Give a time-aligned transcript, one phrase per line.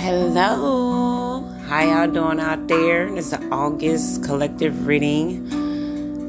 [0.00, 1.42] Hello.
[1.66, 3.08] How y'all doing out there?
[3.18, 5.44] It's the August collective reading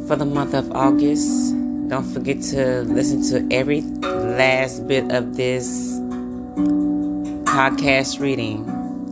[0.08, 1.54] for the month of August.
[1.88, 5.94] Don't forget to listen to every last bit of this
[7.46, 8.66] podcast reading.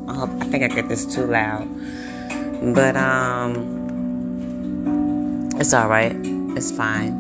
[0.09, 1.70] I hope I think I get this too loud.
[2.74, 3.54] But um
[5.62, 6.16] it's all right.
[6.58, 7.14] It's fine.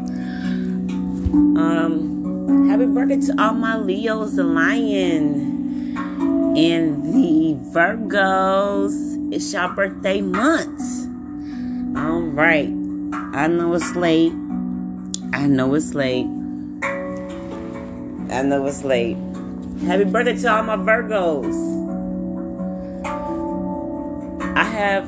[1.55, 5.46] Um happy birthday to all my Leos, the lion
[6.57, 8.91] and the Virgos.
[9.31, 10.81] It's your birthday month.
[11.95, 12.69] All right.
[13.35, 14.33] I know it's late.
[15.33, 16.25] I know it's late.
[18.31, 19.17] I know it's late.
[19.85, 21.53] Happy birthday to all my Virgos.
[24.57, 25.07] I have.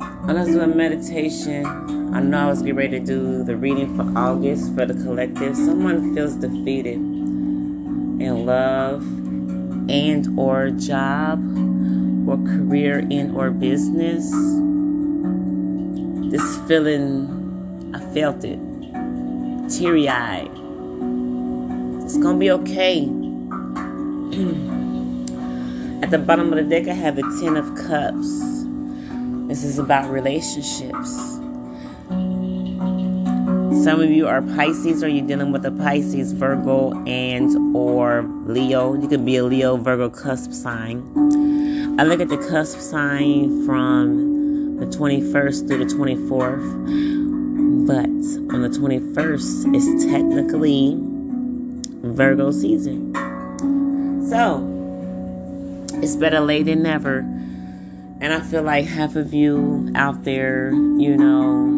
[0.00, 1.64] I'm gonna do a meditation.
[2.12, 5.54] I know I was getting ready to do the reading for August for the collective.
[5.54, 9.25] Someone feels defeated in love
[9.88, 11.40] and or job
[12.28, 14.30] or career in or business.
[16.30, 18.58] This feeling i felt it.
[19.68, 20.50] Teary-eyed.
[22.04, 23.02] It's gonna be okay.
[26.02, 28.64] At the bottom of the deck i have the ten of cups.
[29.48, 31.35] This is about relationships
[33.82, 38.94] some of you are Pisces or you're dealing with a Pisces, Virgo, and or Leo.
[38.94, 41.02] You could be a Leo, Virgo cusp sign.
[41.98, 47.86] I look at the cusp sign from the 21st through the 24th.
[47.86, 48.06] But
[48.54, 50.96] on the 21st, it's technically
[52.02, 53.14] Virgo season.
[54.28, 54.72] So,
[56.02, 57.18] it's better late than never.
[58.20, 61.75] And I feel like half of you out there, you know,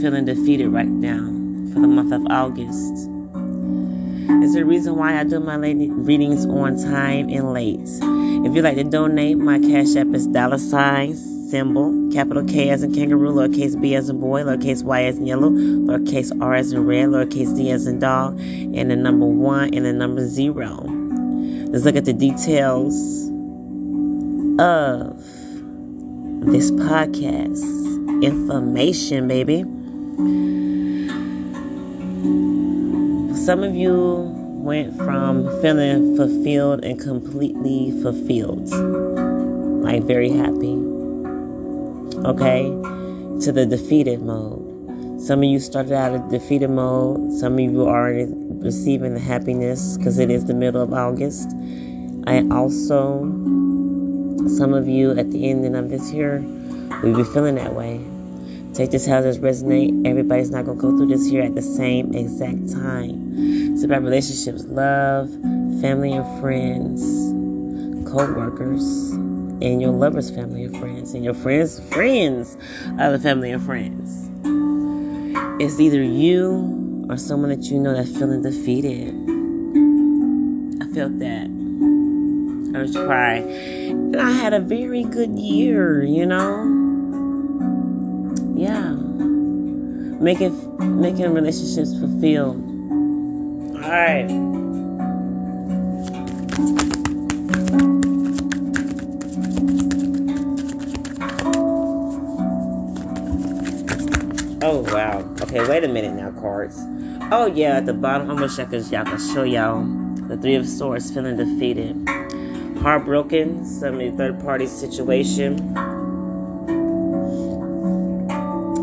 [0.00, 1.20] feeling defeated right now
[1.72, 3.08] for the month of August.
[4.42, 7.88] It's the reason why I do my readings on time and late.
[8.46, 12.82] If you'd like to donate, my cash app is dollar sign symbol, capital K as
[12.82, 16.72] in kangaroo, lowercase b as in boy, lowercase y as in yellow, lowercase r as
[16.72, 20.84] in red, lowercase d as in dog, and the number one and the number zero.
[21.70, 22.94] Let's look at the details
[24.58, 25.18] of
[26.50, 27.62] this podcast.
[28.22, 29.64] Information, baby.
[33.44, 34.30] Some of you
[34.62, 38.68] went from feeling fulfilled and completely fulfilled,
[39.82, 40.76] like very happy,
[42.24, 42.64] okay,
[43.40, 45.20] to the defeated mode.
[45.20, 47.32] Some of you started out in defeated mode.
[47.32, 48.12] Some of you are
[48.60, 51.50] receiving the happiness because it is the middle of August.
[52.26, 53.20] I also,
[54.46, 56.40] some of you at the ending of this year,
[57.02, 58.00] will be feeling that way.
[58.74, 60.06] Take this how this resonate.
[60.06, 63.34] Everybody's not gonna go through this here at the same exact time.
[63.72, 65.28] It's about relationships, love,
[65.80, 67.02] family and friends,
[68.10, 69.10] co-workers,
[69.60, 72.56] and your lover's family and friends, and your friends' friends,
[72.98, 74.30] other family and friends.
[75.60, 79.14] It's either you or someone that you know that's feeling defeated.
[80.80, 81.46] I felt that.
[82.72, 83.50] I was crying.
[84.14, 86.69] And I had a very good year, you know?
[90.20, 92.56] Making making relationships fulfilled.
[93.74, 94.28] All right
[104.62, 105.20] oh wow.
[105.40, 106.76] Okay wait a minute now cards.
[107.32, 109.84] Oh yeah at the bottom i wish i could y'all could show y'all.
[110.28, 112.08] The three of swords feeling defeated.
[112.82, 115.74] Heartbroken some third party situation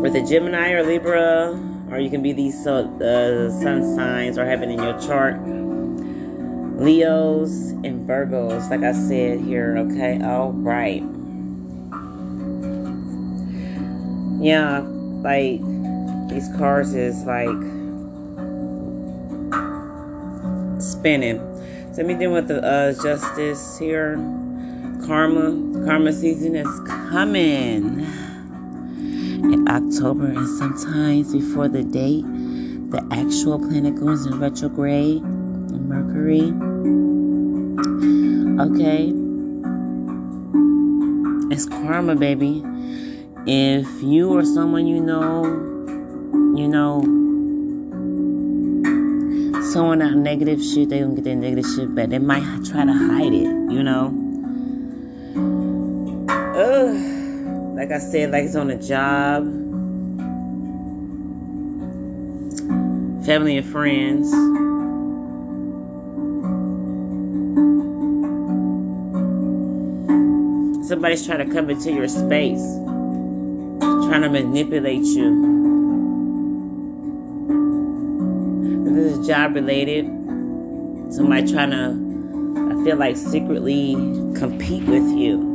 [0.00, 1.60] with a Gemini or Libra,
[1.90, 5.40] or you can be these uh, sun signs or having in your chart.
[6.78, 10.20] Leos and Virgos, like I said here, okay?
[10.22, 11.02] All right.
[14.40, 14.84] Yeah,
[15.22, 15.60] like
[16.30, 17.48] these cards is like
[20.80, 21.38] spinning.
[21.92, 24.14] So let me deal with the uh, justice here.
[25.04, 28.06] Karma, karma season is coming
[29.44, 32.24] in October and sometimes before the date,
[32.90, 35.22] the actual planet goes in retrograde,
[35.88, 36.52] Mercury.
[38.60, 39.12] Okay.
[41.50, 42.62] It's karma, baby.
[43.46, 45.44] If you or someone you know,
[46.54, 47.00] you know,
[49.72, 52.10] someone out negative shit, they gonna get their negative shit back.
[52.10, 54.27] They might try to hide it, you know.
[57.88, 59.44] Like I said, like it's on a job,
[63.24, 64.28] family and friends.
[70.86, 72.60] Somebody's trying to come into your space,
[73.80, 75.54] trying to manipulate you.
[78.84, 80.04] This is job related.
[81.10, 83.94] Somebody trying to, I feel like, secretly
[84.38, 85.47] compete with you.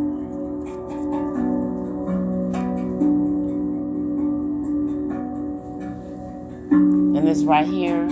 [7.44, 8.07] Right here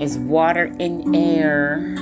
[0.00, 1.96] is water and air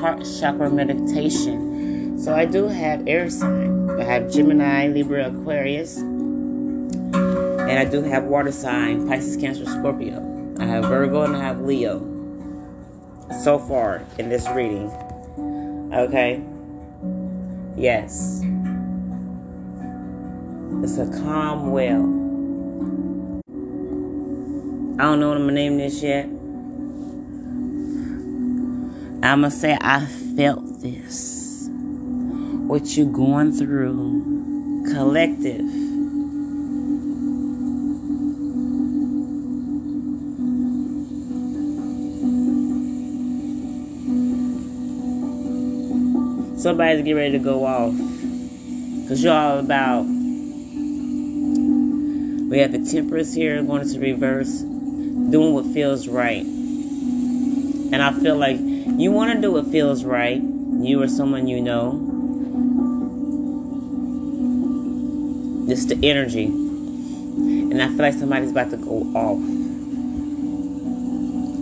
[0.00, 2.18] heart chakra meditation.
[2.18, 3.90] So I do have air sign.
[4.00, 5.98] I have Gemini, Libra, Aquarius.
[5.98, 10.56] And I do have water sign, Pisces, Cancer, Scorpio.
[10.58, 11.98] I have Virgo and I have Leo.
[13.42, 14.90] So far in this reading.
[15.92, 16.42] Okay?
[17.76, 18.40] Yes.
[20.82, 22.19] It's a calm well.
[25.00, 26.26] I don't know what I'm gonna name this yet.
[29.26, 30.04] I'm gonna say I
[30.36, 31.70] felt this.
[31.70, 35.64] What you're going through, collective.
[46.60, 47.96] Somebody's getting ready to go off.
[49.08, 50.02] Cause you're all about.
[52.50, 54.62] We have the temperance here going into reverse,
[55.30, 56.42] doing what feels right.
[56.42, 60.40] And I feel like you want to do what feels right.
[60.40, 62.06] You or someone you know.
[65.68, 66.46] Just the energy.
[66.46, 69.40] And I feel like somebody's about to go off.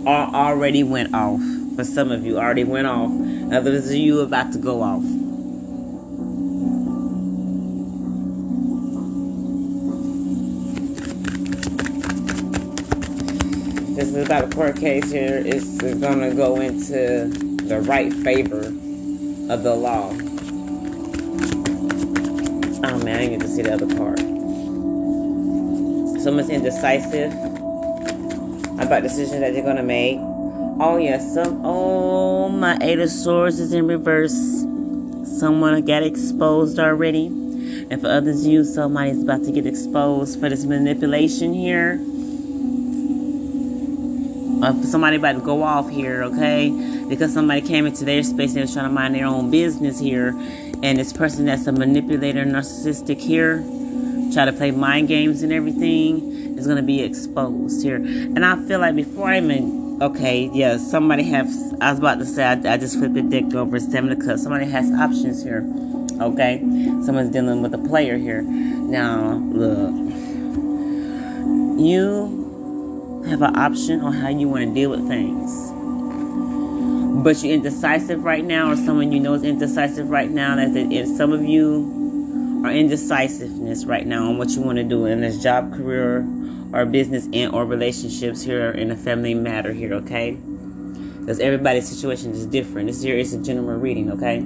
[0.05, 1.41] Or already went off.
[1.75, 3.11] For some of you, already went off.
[3.53, 5.03] Others of you about to go off.
[14.59, 17.29] Court case here is going to go into
[17.63, 18.65] the right favor
[19.49, 20.09] of the law.
[22.83, 24.19] Oh man, I didn't get to see the other part.
[26.21, 27.31] Someone's indecisive
[28.81, 30.17] about decisions that they're going to make.
[30.81, 31.61] Oh yes, some.
[31.63, 34.35] Oh, my Eight of Swords is in reverse.
[35.39, 40.65] Someone got exposed already, and for others, you somebody's about to get exposed for this
[40.65, 42.01] manipulation here.
[44.59, 46.69] For somebody about to go off here, okay?
[47.07, 50.29] Because somebody came into their space and they're trying to mind their own business here,
[50.83, 53.63] and this person that's a manipulator, narcissistic here,
[54.33, 57.95] try to play mind games and everything is going to be exposed here.
[57.95, 61.73] And I feel like before I even Okay, yeah, somebody has.
[61.81, 64.43] I was about to say, I, I just flipped the deck over seven of cups.
[64.43, 65.65] Somebody has options here.
[66.21, 66.59] Okay,
[67.03, 68.41] someone's dealing with a player here.
[68.41, 69.91] Now, look,
[71.77, 72.38] you
[73.29, 75.71] have an option on how you want to deal with things,
[77.23, 80.55] but you're indecisive right now, or someone you know is indecisive right now.
[80.55, 85.05] That if some of you are indecisiveness right now on what you want to do
[85.05, 86.25] in this job, career,
[86.73, 90.37] or business and or relationships here in a family matter here, okay?
[91.19, 92.87] Because everybody's situation is different.
[92.87, 94.37] This here is a general reading, okay?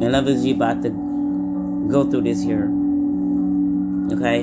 [0.00, 1.11] And others you about to
[1.92, 2.64] go through this here.
[4.12, 4.42] Okay?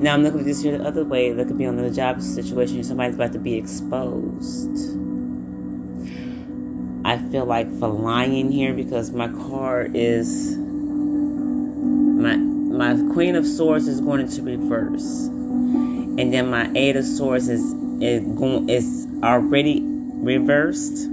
[0.00, 1.32] Now I'm looking at this here the other way.
[1.32, 2.84] That could be on the job situation.
[2.84, 4.96] Somebody's about to be exposed.
[7.04, 13.88] I feel like for lying here because my card is my my Queen of Swords
[13.88, 19.82] is going into reverse, and then my Eight of Swords is is going is already
[19.82, 21.08] reversed.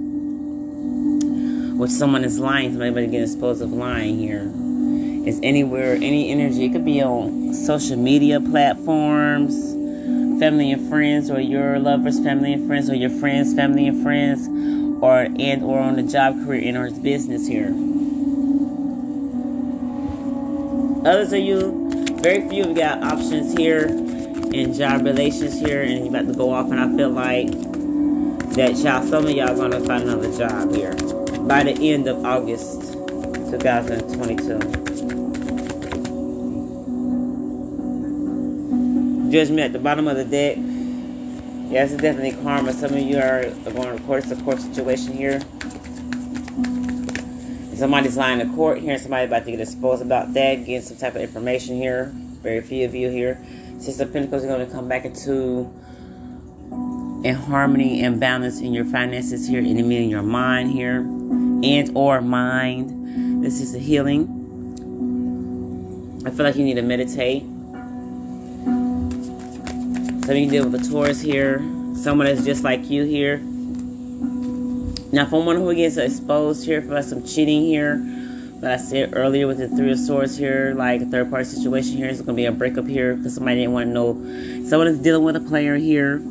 [1.78, 4.52] Which someone is lying, somebody getting exposed of lying here.
[5.28, 6.66] It's anywhere, any energy.
[6.66, 9.74] It could be on social media platforms,
[10.40, 14.48] family and friends, or your lovers, family and friends, or your friends, family and friends
[15.02, 17.74] or and or on the job career and or business here.
[21.08, 21.90] Others of you,
[22.22, 23.86] very few of you got options here
[24.54, 27.52] in job relations here and you about to go off and I feel like
[28.56, 30.96] that y'all some of y'all gonna find another job here
[31.44, 32.94] by the end of August
[33.52, 34.87] 2022.
[39.30, 40.58] Judgment at the bottom of the deck
[41.70, 42.72] Yes, it's definitely karma.
[42.72, 43.44] Some of you are
[43.74, 44.24] going to court.
[44.24, 45.42] It's a court situation here.
[47.76, 48.98] Somebody's lying to court here.
[48.98, 50.66] Somebody about to get exposed about that.
[50.66, 52.14] Getting some type of information here.
[52.42, 53.46] Very few of you here.
[53.80, 55.70] Six of Pentacles are going to come back into
[57.26, 59.60] in harmony and balance in your finances here.
[59.60, 61.00] And in your mind here.
[61.00, 63.44] And or mind.
[63.44, 64.34] This is a healing.
[66.26, 67.44] I feel like you need to meditate
[70.28, 71.60] so you deal with a Taurus here.
[71.96, 73.38] Someone that's just like you here.
[75.14, 77.96] Now, for one who gets exposed here for some cheating here,
[78.60, 81.96] but I said earlier with the Three of Swords here, like a third party situation
[81.96, 84.68] here, it's going to be a breakup here because somebody didn't want to know.
[84.68, 86.22] Someone is dealing with a player here.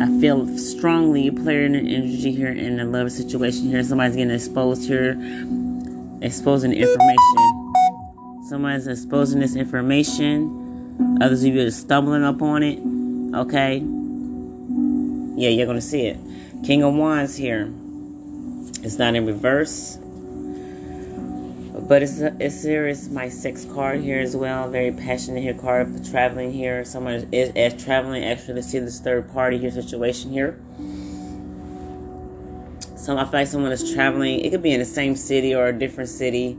[0.00, 3.84] I feel strongly player in an energy here in a love situation here.
[3.84, 5.12] Somebody's getting exposed here,
[6.22, 7.72] exposing information.
[8.48, 10.64] Somebody's exposing this information.
[11.22, 12.95] Others of you are stumbling upon it.
[13.36, 13.82] Okay.
[15.36, 16.16] Yeah, you're going to see it.
[16.64, 17.70] King of Wands here.
[18.82, 19.98] It's not in reverse.
[21.86, 24.70] But it's it's here is my sixth card here as well.
[24.70, 26.82] Very passionate here card traveling here.
[26.86, 30.58] Someone is, is traveling actually to see this third party here situation here.
[32.96, 34.40] So I feel like someone is traveling.
[34.40, 36.58] It could be in the same city or a different city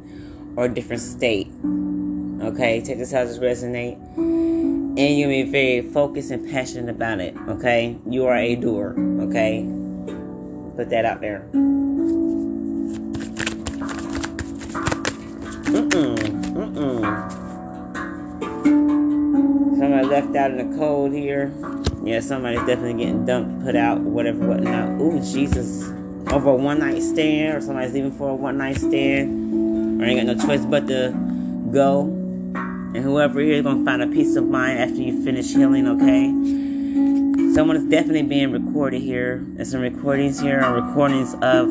[0.56, 1.48] or a different state.
[2.42, 4.47] Okay, take this how this resonate.
[4.98, 7.36] And you're be very focused and passionate about it.
[7.48, 8.96] Okay, you are a doer.
[9.22, 9.64] Okay,
[10.76, 11.48] put that out there.
[15.70, 16.18] Mm-mm.
[16.56, 17.04] Mm-mm.
[19.78, 21.54] Somebody left out in the cold here.
[22.04, 25.00] Yeah, somebody's definitely getting dumped, put out, whatever, whatnot.
[25.00, 25.84] Ooh, Jesus.
[26.32, 30.02] Over a one night stand, or somebody's leaving for a one night stand.
[30.02, 31.14] Or ain't got no choice but to
[31.72, 32.17] go.
[32.98, 36.30] And whoever here is gonna find a peace of mind after you finish healing, okay?
[37.54, 39.46] Someone is definitely being recorded here.
[39.50, 41.70] There's some recordings here, or recordings of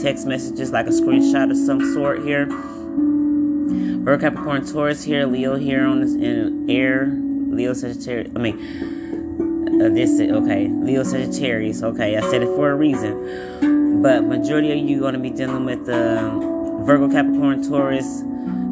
[0.00, 2.46] text messages, like a screenshot of some sort here.
[2.46, 7.04] Virgo, Capricorn, Taurus here, Leo here on this in air,
[7.50, 8.32] Leo Sagittarius.
[8.34, 11.82] I mean, uh, this okay, Leo Sagittarius.
[11.82, 14.00] Okay, I said it for a reason.
[14.00, 18.22] But majority of you are to be dealing with the uh, Virgo, Capricorn, Taurus,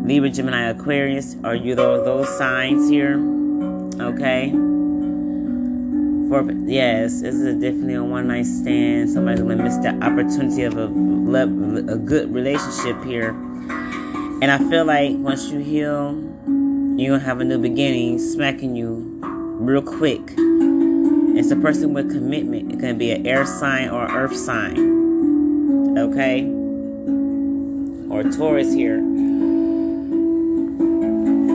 [0.04, 1.36] Libra, Gemini, Aquarius.
[1.44, 3.16] Are you those those signs here?
[4.00, 4.50] Okay.
[6.28, 9.10] For yes, this is definitely a one night stand.
[9.10, 13.36] Somebody's gonna miss the opportunity of a a good relationship here
[14.42, 16.14] and I feel like once you heal,
[16.96, 20.22] you're gonna have a new beginning smacking you real quick.
[21.36, 22.72] It's a person with commitment.
[22.72, 25.98] It can be an air sign or earth sign.
[25.98, 26.44] Okay?
[28.10, 29.00] Or Taurus here.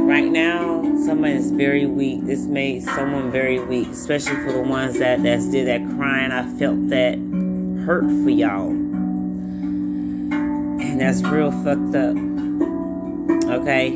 [0.06, 2.26] Right now, someone is very weak.
[2.26, 6.32] This made someone very weak, especially for the ones that that did that crying.
[6.32, 7.16] I felt that
[7.86, 8.70] hurt for y'all.
[10.80, 12.16] And that's real fucked up.
[13.50, 13.96] Okay?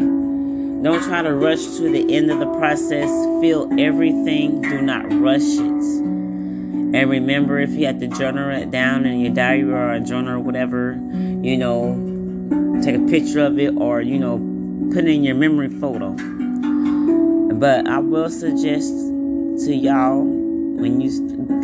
[0.81, 3.09] Don't try to rush to the end of the process.
[3.39, 4.63] Feel everything.
[4.63, 5.59] Do not rush it.
[5.61, 10.37] And remember, if you have to journal it down in your diary or a journal
[10.37, 10.93] or whatever,
[11.43, 14.48] you know, take a picture of it or, you know,
[14.93, 16.15] put in your memory photo.
[17.55, 18.93] But I will suggest
[19.65, 21.09] to y'all when you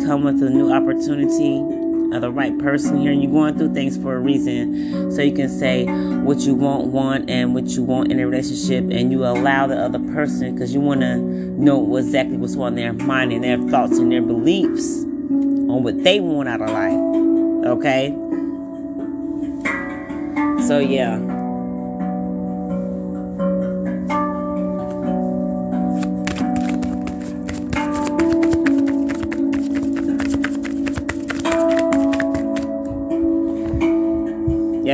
[0.06, 1.62] come with a new opportunity,
[2.12, 5.34] of the right person here and you're going through things for a reason so you
[5.34, 5.84] can say
[6.22, 9.76] what you want want and what you want in a relationship and you allow the
[9.76, 13.98] other person because you want to know exactly what's on their mind and their thoughts
[13.98, 18.10] and their beliefs on what they want out of life okay
[20.66, 21.35] so yeah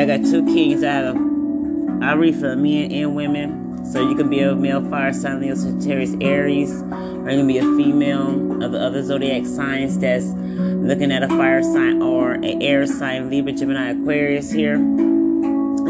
[0.02, 1.16] I got two kings out of
[2.02, 3.86] I read for men and women.
[3.86, 7.58] So you can be a male fire sign, Leo, Sagittarius, Aries, or you can be
[7.58, 12.60] a female of the other zodiac signs that's looking at a fire sign or an
[12.60, 14.76] air sign, Libra, Gemini, Aquarius here.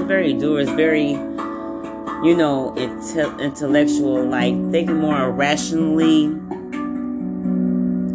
[0.07, 6.25] Very doer, it's very, you know, intellectual, like thinking more rationally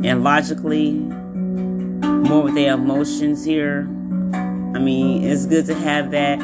[0.08, 3.90] and logically, more with their emotions here
[4.78, 6.38] I mean, it's good to have that,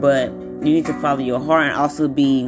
[0.00, 2.42] but you need to follow your heart and also be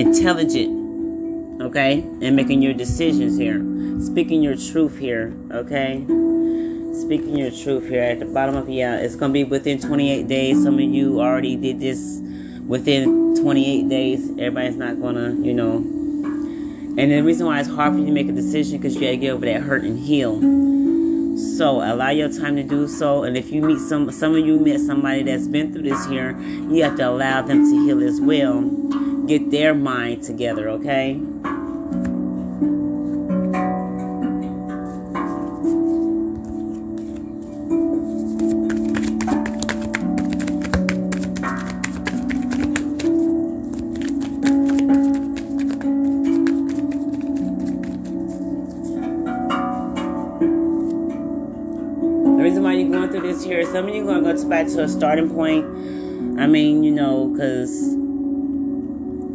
[0.00, 1.98] intelligent, okay?
[2.22, 3.60] And making your decisions here.
[4.00, 6.02] Speaking your truth here, okay?
[7.02, 10.26] Speaking your truth here at the bottom of yeah, uh, it's gonna be within 28
[10.26, 10.62] days.
[10.62, 12.18] Some of you already did this
[12.66, 14.30] within 28 days.
[14.38, 15.76] Everybody's not gonna, you know.
[16.96, 19.18] And the reason why it's hard for you to make a decision because you gotta
[19.18, 20.40] get over that hurt and heal
[21.42, 24.58] so allow your time to do so and if you meet some some of you
[24.58, 26.38] met somebody that's been through this here
[26.70, 28.62] you have to allow them to heal as well.
[29.26, 31.20] Get their mind together okay
[53.44, 55.64] here, some of you are going to go back to a starting point.
[56.40, 57.70] I mean, you know, because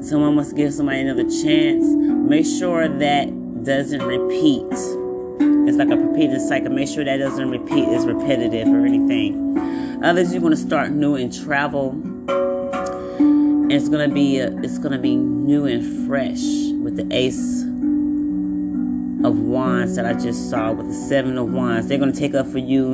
[0.08, 1.86] someone must give somebody another chance.
[1.86, 4.66] Make sure that doesn't repeat.
[5.68, 6.72] It's like a repeated cycle.
[6.72, 10.02] Make sure that doesn't repeat, is repetitive or anything.
[10.04, 11.90] Others, you're going to start new and travel.
[13.68, 16.40] And it's gonna be a, it's gonna be new and fresh
[16.82, 17.64] with the ace
[19.26, 21.88] of wands that I just saw with the seven of wands.
[21.88, 22.94] They're gonna take up for you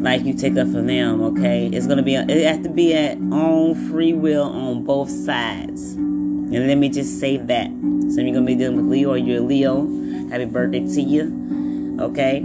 [0.00, 1.22] like you take up for them.
[1.22, 5.92] Okay, it's gonna be it has to be at own free will on both sides.
[5.92, 7.66] And let me just say that.
[8.10, 9.86] So you're gonna be dealing with Leo or you're Leo.
[10.28, 11.98] Happy birthday to you.
[12.00, 12.40] Okay.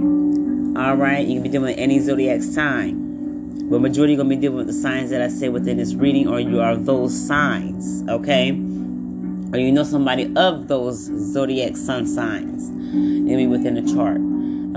[0.80, 1.26] All right.
[1.26, 3.70] You can be dealing with any zodiac sign.
[3.70, 6.40] But majority gonna be dealing with the signs that I say within this reading, or
[6.40, 8.52] you are those signs, okay?
[8.52, 12.70] Or you know somebody of those zodiac sun signs.
[12.70, 14.20] Maybe within the chart.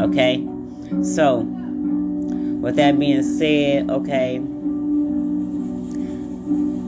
[0.08, 0.46] Okay?
[1.02, 1.42] So
[2.64, 4.36] with that being said, okay.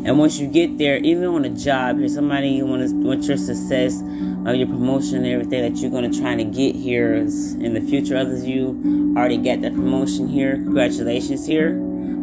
[0.06, 3.24] And once you get there, even on a job, here somebody you want to want
[3.24, 4.00] your success,
[4.46, 7.82] uh, your promotion, and everything that you're gonna try to get here is in the
[7.82, 8.16] future.
[8.16, 10.54] Others you already get that promotion here.
[10.54, 11.78] Congratulations here.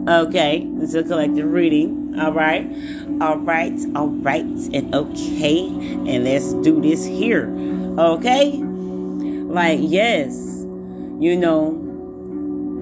[0.08, 2.20] Okay, it's a collective reading.
[2.20, 2.66] All right,
[3.22, 7.54] all right, all right, and okay, and let's do this here.
[8.00, 10.34] Okay, like yes,
[11.20, 11.83] you know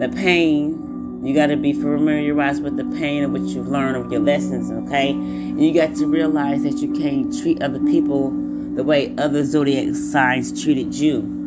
[0.01, 1.23] the pain.
[1.23, 4.71] You got to be familiarized with the pain of what you've learned of your lessons.
[4.71, 8.31] Okay, and you got to realize that you can't treat other people
[8.75, 11.37] the way other zodiac signs treated you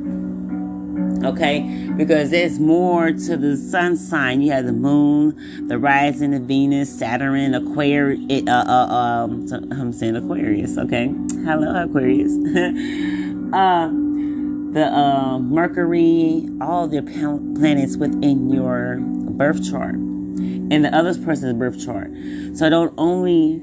[1.24, 1.90] okay?
[1.96, 4.42] Because there's more to the sun sign.
[4.42, 8.46] You have the moon, the rising of Venus, Saturn, Aquarius.
[8.46, 11.12] Uh, uh, um, I'm saying Aquarius, okay?
[11.44, 12.32] Hello, Aquarius.
[13.54, 14.03] uh,
[14.74, 21.84] the uh, Mercury, all the planets within your birth chart, and the other person's birth
[21.84, 22.10] chart.
[22.54, 23.62] So don't only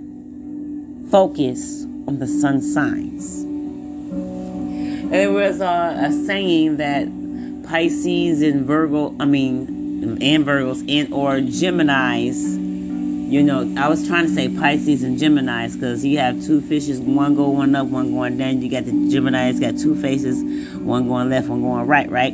[1.12, 3.44] focus on the sun signs.
[5.12, 7.08] There was uh, a saying that
[7.68, 12.61] Pisces and Virgo, I mean, and Virgos and or Geminis.
[13.32, 17.00] You know, I was trying to say Pisces and Geminis because you have two fishes,
[17.00, 18.62] one going one up, one going down.
[18.62, 20.44] You got the Gemini's got two faces,
[20.82, 22.34] one going left, one going right, right?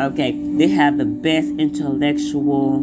[0.00, 2.78] Okay, they have the best intellectual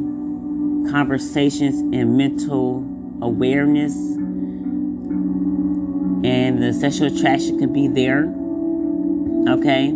[0.92, 2.86] conversations and mental
[3.20, 3.96] awareness,
[6.24, 8.26] and the sexual attraction can be there.
[9.56, 9.88] Okay,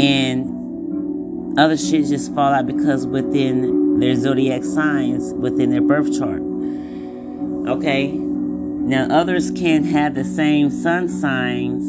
[0.00, 6.42] and other shit just fall out because within their zodiac signs within their birth chart.
[7.68, 8.10] Okay?
[8.10, 11.84] Now others can have the same sun signs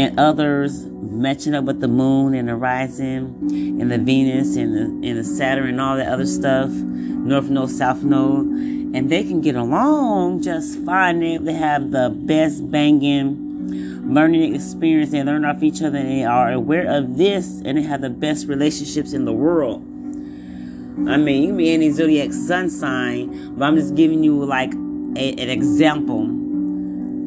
[0.00, 5.08] and others matching up with the moon and the rising and the Venus and the
[5.08, 9.42] and the Saturn and all that other stuff, North Node, South Node, and they can
[9.42, 11.44] get along just fine.
[11.44, 15.10] They have the best banging learning experience.
[15.10, 18.08] They learn off each other and they are aware of this and they have the
[18.08, 19.84] best relationships in the world.
[21.08, 24.72] I mean, you can be any zodiac sun sign, but I'm just giving you like
[25.16, 26.24] a, an example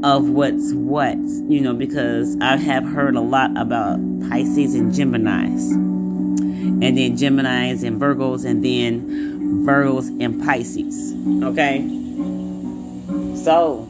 [0.06, 3.98] of what's what, you know, because I have heard a lot about
[4.30, 5.72] Pisces and Geminis.
[5.72, 11.14] And then Geminis and Virgos, and then Virgos and Pisces.
[11.44, 11.80] Okay?
[13.44, 13.88] So,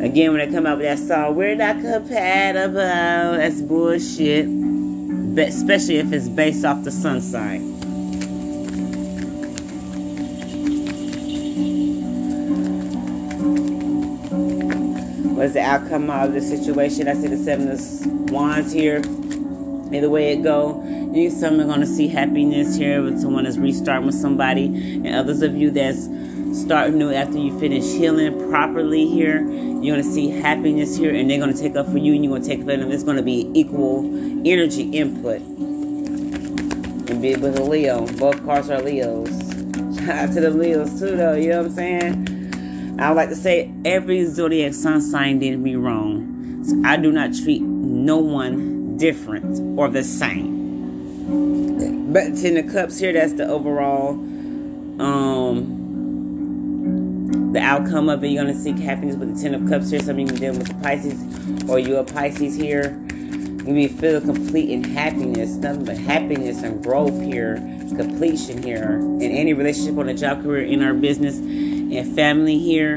[0.00, 2.78] Again, when I come out with that song, we're not compatible.
[2.78, 4.46] That's bullshit.
[5.38, 7.76] Especially if it's based off the sun sign.
[15.36, 17.06] What's the outcome of the situation?
[17.06, 18.98] I see the seven of wands here.
[19.94, 20.82] Either way it go,
[21.14, 25.40] you some are gonna see happiness here with someone that's restarting with somebody, and others
[25.42, 26.08] of you that's
[26.54, 29.40] start new after you finish healing properly here.
[29.40, 32.24] You're going to see happiness here, and they're going to take up for you, and
[32.24, 32.90] you're going to take up for them.
[32.90, 34.04] It's going to be equal
[34.46, 35.40] energy input.
[37.10, 38.06] And be with a Leo.
[38.18, 39.30] Both cards are Leos.
[39.96, 41.34] Shout out to the Leos, too, though.
[41.34, 42.96] You know what I'm saying?
[43.00, 46.64] I like to say every zodiac sun sign did me wrong.
[46.64, 50.58] So I do not treat no one different or the same.
[52.12, 54.18] But Ten of Cups here, that's the overall
[55.00, 55.77] um
[57.58, 58.28] the outcome of it.
[58.28, 59.98] You're going to seek happiness with the Ten of Cups here.
[60.00, 62.90] Some of you can deal with the Pisces, or you're a Pisces here.
[63.10, 67.56] You may feel complete in happiness, nothing but happiness and growth here,
[67.96, 72.96] completion here in any relationship on a job career, in our business, and family here,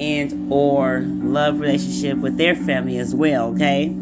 [0.00, 3.54] and or love relationship with their family as well.
[3.54, 3.94] Okay,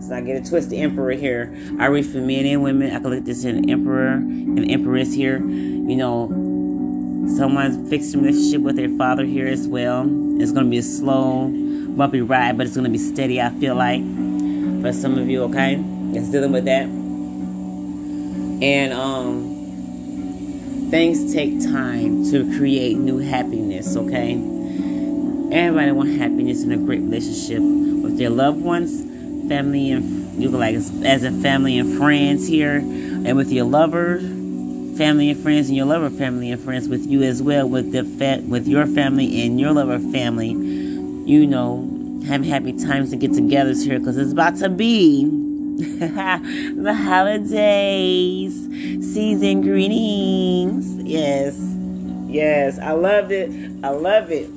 [0.00, 1.52] So I get a twist the emperor here.
[1.80, 2.94] I read for men and women.
[2.94, 5.38] I look this in emperor and empress here.
[5.38, 6.28] You know,
[7.28, 10.04] someone's fixing relationship with their father here as well.
[10.40, 14.02] It's gonna be a slow, bumpy ride, but it's gonna be steady, I feel like.
[14.82, 15.82] For some of you, okay?
[16.12, 16.84] It's dealing with that.
[18.62, 19.54] And um
[20.90, 24.34] things take time to create new happiness, okay?
[25.52, 29.02] Everybody want happiness in a great relationship with their loved ones,
[29.48, 34.20] family and you like as a family and friends here, and with your lover,
[34.96, 38.04] family and friends, and your lover family and friends with you as well, with the
[38.04, 40.50] fa- with your family and your lover family.
[40.50, 41.88] You know,
[42.26, 45.24] having happy times to get together here because it's about to be
[45.76, 48.54] the holidays
[49.12, 51.02] season greetings.
[51.02, 51.58] Yes,
[52.26, 53.50] yes, I love it.
[53.82, 54.48] I love it.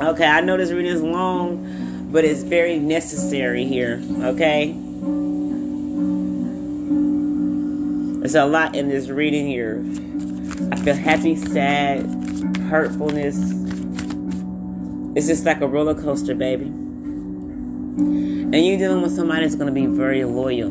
[0.00, 4.02] Okay, I know this reading is long, but it's very necessary here.
[4.22, 4.72] Okay,
[8.24, 9.84] there's a lot in this reading here.
[10.72, 12.06] I feel happy, sad,
[12.70, 13.36] hurtfulness.
[15.14, 16.64] It's just like a roller coaster, baby.
[16.64, 20.70] And you're dealing with somebody that's going to be very loyal.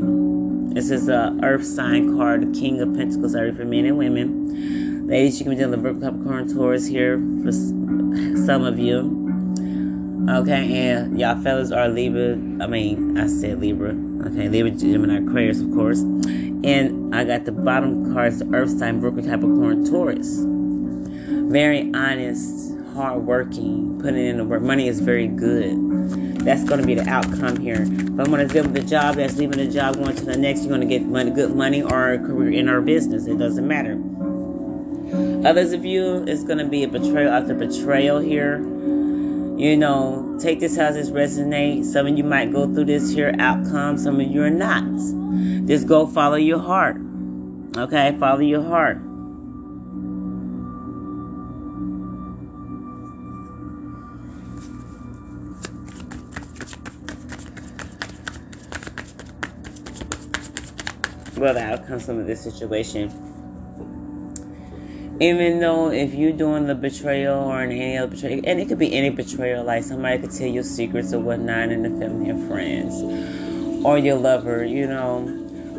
[0.73, 5.07] This is a Earth sign card, King of Pentacles, sorry, for men and women.
[5.07, 10.25] Ladies, you can be dealing with Capricorn Taurus here for some of you.
[10.27, 12.31] Okay, and y'all fellas are Libra.
[12.63, 13.95] I mean, I said Libra.
[14.25, 16.03] Okay, Libra, Gemini, Aquarius, of course.
[16.63, 20.39] And I got the bottom cards, the Earth sign, Virgo, Capricorn, Taurus.
[21.51, 24.61] Very honest, hardworking, putting in the work.
[24.61, 25.75] Money is very good.
[26.45, 27.81] That's going to be the outcome here.
[27.81, 30.37] If I'm going to deal with the job that's leaving the job, going to the
[30.37, 33.27] next, you're going to get money, good money or a career in our business.
[33.27, 34.01] It doesn't matter.
[35.47, 38.57] Others of you, it's going to be a betrayal after betrayal here.
[39.57, 41.85] You know, take this how this resonate.
[41.85, 43.97] Some of you might go through this here outcome.
[43.97, 44.83] Some of you are not.
[45.67, 46.97] Just go follow your heart.
[47.77, 48.99] Okay, follow your heart.
[61.43, 63.32] well, the outcomes some of this situation.
[65.23, 68.93] Even though if you're doing the betrayal or any other betrayal, and it could be
[68.93, 72.93] any betrayal, like somebody could tell you secrets or whatnot in the family and friends,
[73.85, 75.23] or your lover, you know,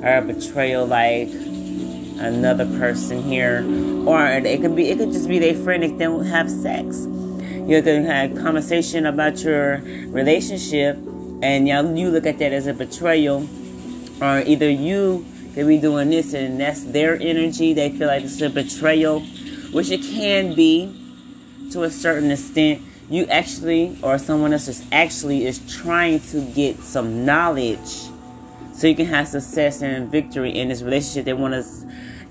[0.02, 3.58] or a betrayal like another person here,
[4.08, 7.04] or it could be it could just be their friend they don't have sex.
[7.04, 10.96] You can have conversation about your relationship,
[11.42, 13.46] and y'all you look at that as a betrayal,
[14.22, 17.74] or either you they be doing this and that's their energy.
[17.74, 19.22] They feel like it's a betrayal,
[19.74, 20.94] which it can be
[21.72, 22.80] to a certain extent.
[23.10, 28.08] You actually, or someone else is actually, is trying to get some knowledge
[28.72, 31.24] so you can have success and victory in this relationship.
[31.24, 31.64] They want to,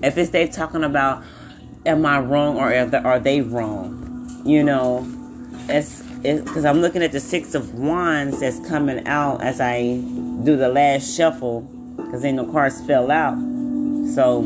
[0.01, 1.23] if it's they talking about,
[1.85, 4.41] am I wrong or are they wrong?
[4.45, 5.05] You know,
[5.67, 9.97] it's because I'm looking at the Six of Wands that's coming out as I
[10.43, 11.61] do the last shuffle
[11.97, 13.37] because then the cards fell out.
[14.15, 14.41] So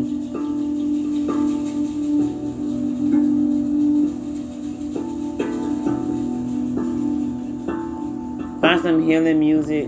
[8.67, 9.87] find some healing music.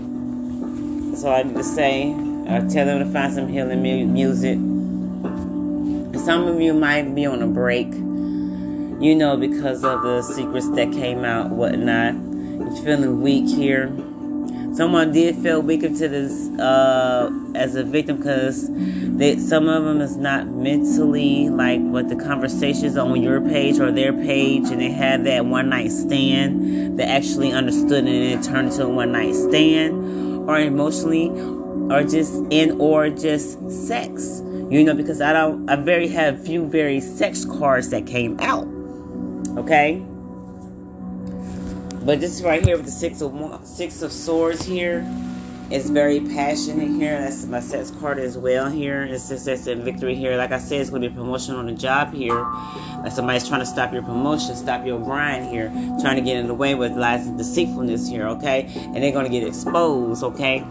[1.10, 2.14] That's all I need to say.
[2.48, 4.56] I tell them to find some healing mu- music.
[6.24, 10.92] Some of you might be on a break, you know, because of the secrets that
[10.92, 12.14] came out, whatnot.
[12.14, 13.88] You're feeling weak here
[14.72, 18.66] someone did feel weaker to this uh, as a victim because
[19.48, 24.12] some of them is not mentally like what the conversations on your page or their
[24.12, 28.84] page and they had that one night stand that actually understood and it turned into
[28.84, 31.28] a one night stand or emotionally
[31.90, 34.42] or just in or just sex.
[34.70, 38.68] You know because i don't i very have few very sex cards that came out.
[39.58, 40.06] Okay
[42.04, 45.06] but this right here with the six of six of swords here
[45.70, 47.20] is very passionate here.
[47.20, 49.04] That's my sex card as well here.
[49.04, 50.36] It says that's victory here.
[50.36, 52.44] Like I said, it's going to be promotion on the job here.
[53.02, 55.68] Like somebody's trying to stop your promotion, stop your grind here,
[56.00, 58.68] trying to get in the way with lies and deceitfulness here, okay?
[58.76, 60.64] And they're going to get exposed, okay?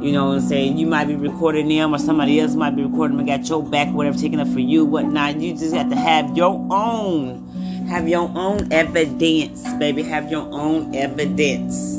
[0.00, 0.78] You know what I'm saying?
[0.78, 3.62] You might be recording them or somebody else might be recording them and got your
[3.62, 5.38] back, whatever, taking up for you, whatnot.
[5.38, 7.46] You just have to have your own
[7.88, 10.02] have your own evidence, baby.
[10.02, 11.96] Have your own evidence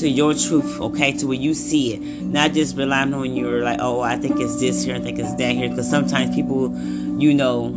[0.00, 1.12] to your truth, okay?
[1.12, 2.00] To where you see it.
[2.00, 5.34] Not just relying on your, like, oh, I think it's this here, I think it's
[5.36, 5.68] that here.
[5.68, 6.76] Because sometimes people,
[7.18, 7.70] you know,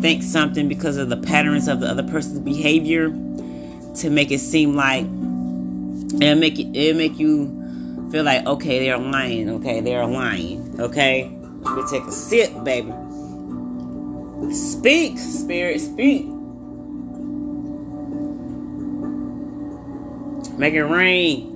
[0.00, 3.10] think something because of the patterns of the other person's behavior
[3.96, 5.04] to make it seem like
[6.20, 9.48] it'll make it, it'll make you feel like, okay, they're lying.
[9.48, 10.80] Okay, they're lying.
[10.80, 11.30] Okay?
[11.62, 12.92] Let me take a sip, baby.
[14.52, 16.31] Speak, spirit, speak.
[20.58, 21.48] Make it rain.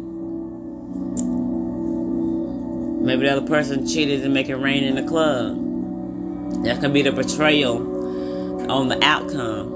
[3.04, 6.64] Maybe the other person cheated and make it rain in the club.
[6.64, 7.76] That could be the betrayal
[8.70, 9.74] on the outcome.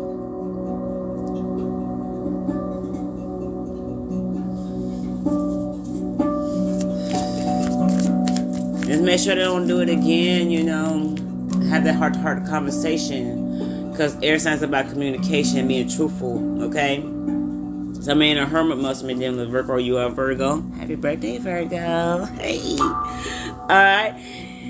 [8.86, 11.14] Just make sure they don't do it again, you know.
[11.68, 13.90] Have that heart to heart conversation.
[13.92, 17.04] Because air signs about communication and being truthful, okay?
[18.00, 19.76] So, man, a hermit must be dealing with Virgo.
[19.76, 20.62] You are Virgo.
[20.78, 22.24] Happy birthday, Virgo.
[22.38, 22.78] Hey.
[22.78, 24.14] Alright.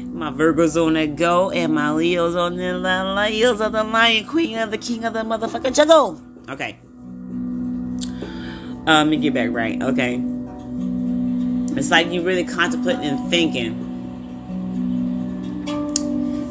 [0.08, 4.58] My Virgo's on the go, and my Leo's on the Leo's of the lion, queen
[4.58, 6.20] of the king of the motherfucking jungle.
[6.48, 6.76] Okay.
[8.02, 9.80] Um, let me get back right.
[9.80, 10.20] Okay.
[11.78, 13.86] It's like you really contemplating and thinking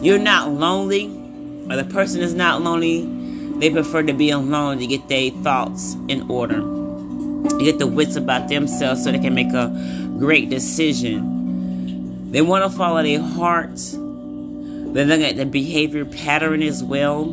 [0.02, 1.08] you're not lonely,
[1.70, 3.02] or the person is not lonely,
[3.60, 6.60] they prefer to be alone to get their thoughts in order.
[6.60, 9.70] to Get the wits about themselves so they can make a
[10.18, 12.32] great decision.
[12.32, 13.76] They want to follow their heart.
[13.76, 17.26] They're looking at the behavior pattern as well.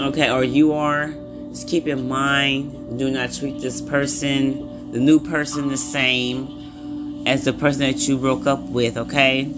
[0.00, 1.14] Okay, or you are.
[1.50, 7.44] Just keep in mind, do not treat this person, the new person, the same as
[7.44, 9.50] the person that you broke up with, okay?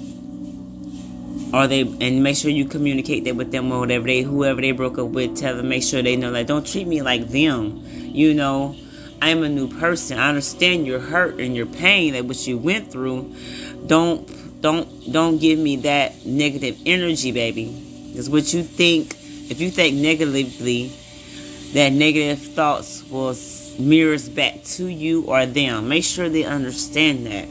[1.53, 4.73] Or they and make sure you communicate that with them or whatever they whoever they
[4.73, 7.83] broke up with tell them make sure they know like don't treat me like them
[8.19, 8.75] you know?
[9.21, 10.19] I'm a new person.
[10.19, 13.35] I understand your hurt and your pain that what you went through.
[13.87, 17.67] Don't don't don't give me that negative energy baby.
[18.09, 19.15] Because what you think
[19.51, 20.93] if you think negatively
[21.73, 23.37] that negative thoughts will
[23.79, 25.89] mirrors back to you or them.
[25.89, 27.49] Make sure they understand that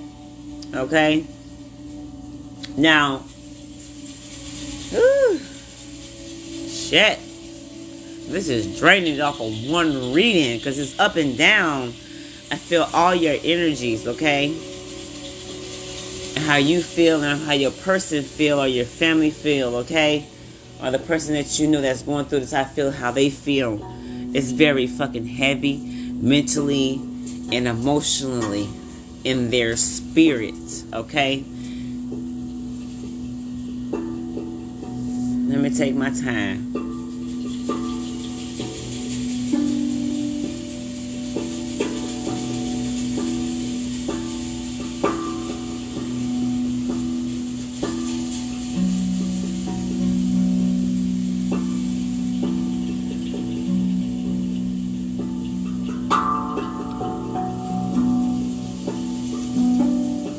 [0.73, 1.25] okay?
[2.77, 3.23] Now
[6.69, 7.19] Shit.
[8.30, 11.89] This is draining off of one reading because it's up and down.
[12.52, 14.47] I feel all your energies, okay?
[16.36, 20.26] And how you feel and how your person feel or your family feel, okay?
[20.82, 23.80] Or the person that you know that's going through this, I feel how they feel.
[24.34, 26.95] It's very fucking heavy mentally
[27.52, 28.69] and emotionally
[29.23, 30.54] in their spirit,
[30.93, 31.43] okay?
[35.58, 36.72] Let me take my time.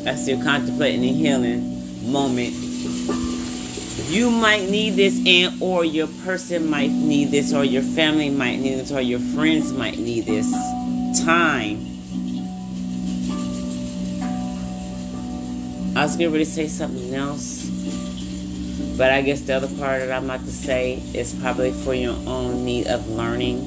[0.05, 2.68] That's your contemplating the healing moment
[4.09, 8.57] you might need this and or your person might need this or your family might
[8.59, 10.51] need this or your friends might need this
[11.23, 11.85] time.
[15.95, 17.69] I was getting ready to say something else
[18.97, 22.17] but I guess the other part that I'm about to say is probably for your
[22.27, 23.59] own need of learning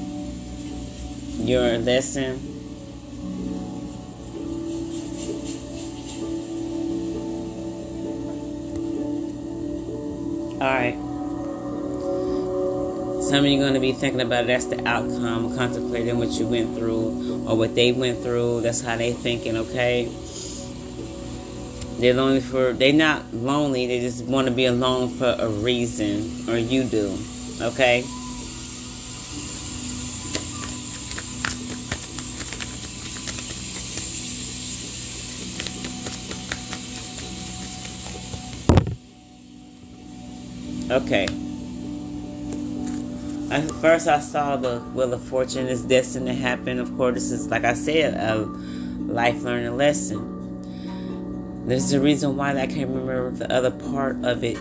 [1.38, 2.51] your lesson
[10.62, 10.94] Alright.
[13.24, 14.46] Some of you are going to be thinking about it.
[14.46, 18.60] That's the outcome, contemplating what you went through or what they went through.
[18.60, 20.04] That's how they thinking, okay?
[21.98, 23.88] They're lonely for, they're not lonely.
[23.88, 26.48] They just want to be alone for a reason.
[26.48, 27.18] Or you do,
[27.60, 28.04] okay?
[40.92, 41.24] Okay.
[43.50, 46.78] At first, I saw the Wheel of Fortune is destined to happen.
[46.78, 48.44] Of course, this is, like I said, a
[49.10, 51.64] life learning lesson.
[51.66, 54.58] There's a reason why I can't remember the other part of it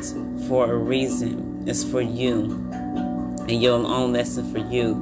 [0.47, 1.65] for a reason.
[1.67, 4.95] It's for you and your own lesson for you.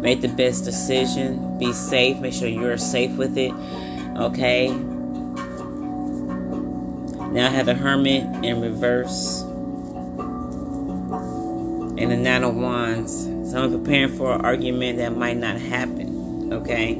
[0.00, 1.60] Make the best decision.
[1.60, 2.18] Be safe.
[2.18, 3.52] Make sure you're safe with it.
[4.16, 4.70] Okay.
[7.30, 9.45] Now I have the Hermit in reverse
[11.98, 13.24] and the Nine of Wands.
[13.50, 16.52] So I'm preparing for an argument that might not happen.
[16.52, 16.94] Okay.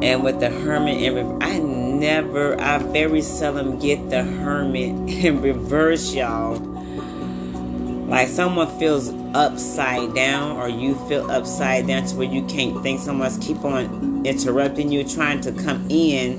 [0.00, 5.42] And with the Hermit in reverse, I never, I very seldom get the Hermit in
[5.42, 6.58] reverse, y'all.
[8.08, 13.00] Like someone feels upside down, or you feel upside down to where you can't think.
[13.00, 16.38] Someone's keep on interrupting you, trying to come in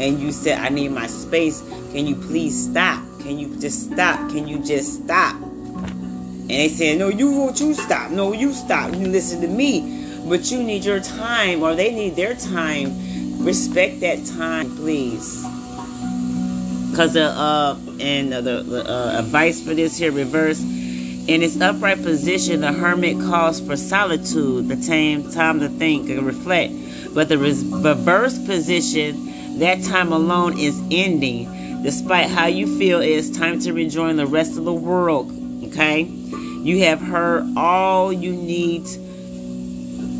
[0.00, 1.62] and you said, I need my space.
[1.92, 3.02] Can you please stop?
[3.20, 4.30] Can you just stop?
[4.30, 5.36] Can you just stop?
[6.54, 8.12] And they said, No, you won't you stop.
[8.12, 8.94] No, you stop.
[8.94, 10.20] You listen to me.
[10.28, 13.44] But you need your time, or they need their time.
[13.44, 15.42] Respect that time, please.
[16.94, 20.60] Cause uh, uh and the, the uh, advice for this here reverse.
[20.60, 26.24] In its upright position, the hermit calls for solitude, the time, time to think and
[26.24, 26.72] reflect.
[27.12, 31.82] But the reverse position, that time alone is ending.
[31.82, 35.32] Despite how you feel, it is time to rejoin the rest of the world.
[35.64, 36.04] Okay?
[36.64, 38.86] You have heard all you need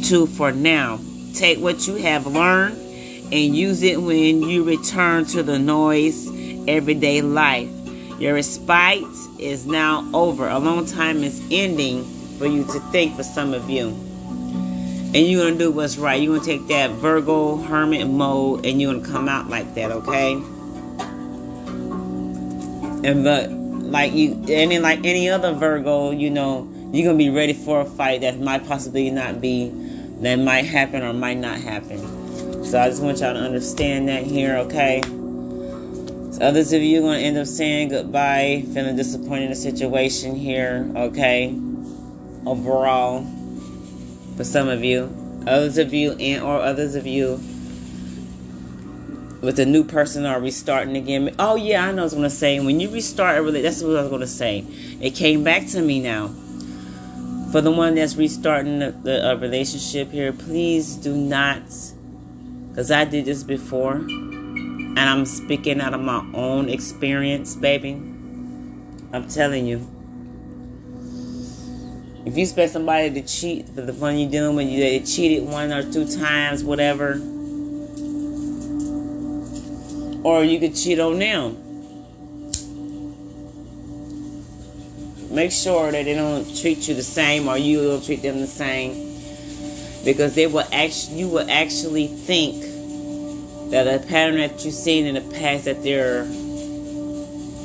[0.04, 1.00] to for now.
[1.32, 2.76] Take what you have learned
[3.32, 6.28] and use it when you return to the noise
[6.68, 7.70] everyday life.
[8.20, 9.06] Your respite
[9.38, 10.46] is now over.
[10.46, 12.04] A long time is ending
[12.38, 13.88] for you to think for some of you.
[13.88, 16.20] And you're to do what's right.
[16.20, 20.32] You're to take that Virgo hermit mode and you're to come out like that, okay?
[23.02, 23.63] And but
[23.94, 27.84] like you any like any other Virgo, you know, you're to be ready for a
[27.84, 29.70] fight that might possibly not be
[30.20, 32.00] that might happen or might not happen.
[32.64, 35.00] So I just want y'all to understand that here, okay?
[36.40, 40.90] Others of you are to end up saying goodbye, feeling disappointed in the situation here,
[40.96, 41.56] okay?
[42.46, 43.24] Overall,
[44.36, 45.04] for some of you.
[45.46, 47.36] Others of you and or others of you
[49.44, 51.34] with a new person are restarting again.
[51.38, 53.82] Oh yeah, I know what I was gonna say when you restart a relationship, that's
[53.82, 54.64] what I was gonna say.
[55.00, 56.28] It came back to me now.
[57.52, 61.62] For the one that's restarting the, the uh, relationship here, please do not,
[62.70, 67.92] because I did this before and I'm speaking out of my own experience, baby.
[69.12, 69.86] I'm telling you.
[72.26, 75.46] If you expect somebody to cheat for the fun you're doing when you they cheated
[75.46, 77.20] one or two times, whatever,
[80.24, 81.60] or you could cheat on them.
[85.30, 88.46] Make sure that they don't treat you the same or you will treat them the
[88.46, 89.12] same.
[90.04, 92.62] Because they will actually you will actually think
[93.70, 96.24] that a pattern that you've seen in the past that they're,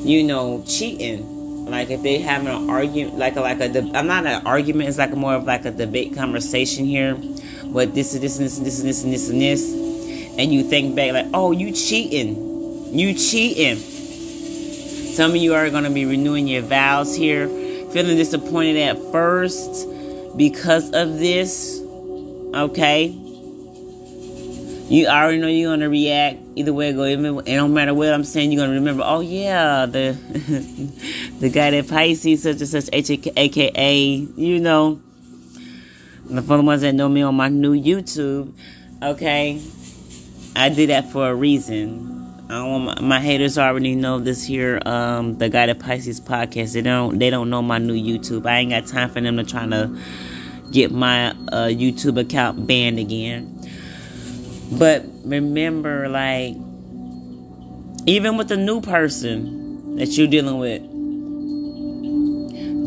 [0.03, 1.65] you know, cheating.
[1.65, 4.89] Like if they having an argument, like a, like a, I'm not an argument.
[4.89, 7.15] It's like more of like a debate conversation here.
[7.65, 9.71] But this is this and this and this and this and this and this,
[10.39, 12.48] and you think back like, oh, you cheating,
[12.91, 13.77] you cheating.
[15.13, 17.47] Some of you are going to be renewing your vows here,
[17.91, 19.87] feeling disappointed at first
[20.37, 21.81] because of this.
[22.51, 23.15] Okay,
[24.89, 26.91] you already know you're gonna react either way.
[26.93, 28.51] Go even it don't matter what I'm saying.
[28.51, 29.03] You're gonna remember.
[29.05, 30.17] Oh yeah, the
[31.39, 34.99] the guided Pisces such and such, aka you know.
[36.25, 38.51] The for the ones that know me on my new YouTube,
[39.01, 39.61] okay,
[40.55, 42.18] I did that for a reason.
[42.49, 44.81] Don't my, haters already know this here.
[44.83, 46.73] Um, the guided Pisces podcast.
[46.73, 48.47] They don't they don't know my new YouTube.
[48.47, 49.95] I ain't got time for them to try to
[50.71, 53.55] get my uh, YouTube account banned again.
[54.71, 56.55] But remember, like,
[58.07, 60.81] even with a new person that you're dealing with,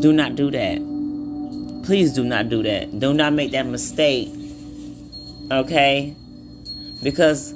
[0.01, 0.79] do not do that.
[1.85, 2.99] Please do not do that.
[2.99, 4.29] Do not make that mistake.
[5.51, 6.13] Okay?
[7.01, 7.53] Because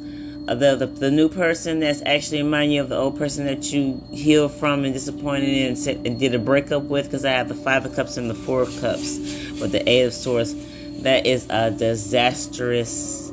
[0.48, 3.74] Uh, the, the, the new person that's actually reminding you of the old person that
[3.74, 7.32] you healed from and disappointed in and, set, and did a breakup with, because I
[7.32, 9.18] have the Five of Cups and the Four of Cups
[9.60, 10.56] with the Eight of Swords.
[11.04, 13.30] That is a disastrous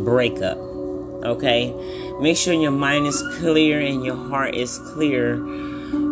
[0.00, 0.58] breakup.
[0.58, 1.72] Okay?
[2.20, 5.36] Make sure your mind is clear and your heart is clear.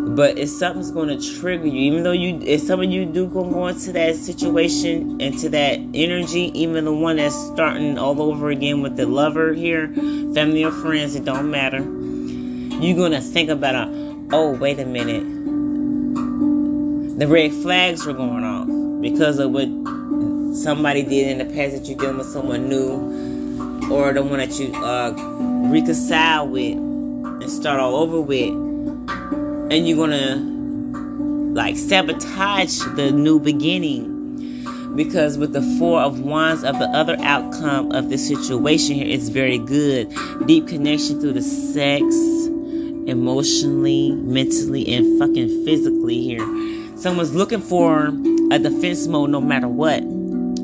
[0.07, 3.27] But if something's going to trigger you, even though you, if some of you do
[3.27, 8.81] go into that situation, into that energy, even the one that's starting all over again
[8.81, 9.87] with the lover here,
[10.33, 11.79] family or friends, it don't matter.
[11.79, 13.93] You're going to think about, it.
[14.31, 15.23] oh, wait a minute.
[17.19, 19.67] The red flags are going off because of what
[20.55, 23.29] somebody did in the past that you're dealing with someone new
[23.91, 25.11] or the one that you uh,
[25.69, 28.53] reconcile with and start all over with,
[29.71, 30.35] and you're gonna
[31.53, 34.15] like sabotage the new beginning.
[34.95, 39.29] Because with the four of wands of the other outcome of this situation here is
[39.29, 40.11] very good.
[40.45, 42.03] Deep connection through the sex
[43.07, 46.45] emotionally mentally and fucking physically here.
[46.97, 48.07] Someone's looking for
[48.51, 50.01] a defense mode no matter what.